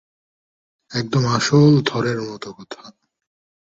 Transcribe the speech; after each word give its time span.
একদম 0.91 1.23
আসল 1.27 1.71
থরের 1.87 2.19
মতো 2.21 2.49
কথা। 2.53 2.81